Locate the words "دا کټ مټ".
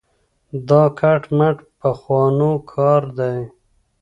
0.67-1.57